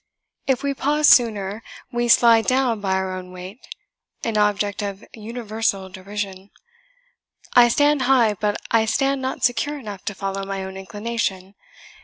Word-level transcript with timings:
If 0.47 0.63
we 0.63 0.73
pause 0.73 1.07
sooner, 1.07 1.61
we 1.91 2.07
slide 2.07 2.47
down 2.47 2.81
by 2.81 2.93
our 2.93 3.15
own 3.15 3.31
weight, 3.31 3.59
an 4.23 4.35
object 4.35 4.81
of 4.81 5.05
universal 5.13 5.89
derision. 5.89 6.49
I 7.53 7.67
stand 7.67 8.01
high, 8.01 8.33
but 8.33 8.59
I 8.71 8.85
stand 8.85 9.21
not 9.21 9.43
secure 9.43 9.77
enough 9.77 10.03
to 10.05 10.15
follow 10.15 10.43
my 10.43 10.63
own 10.63 10.75
inclination. 10.75 11.53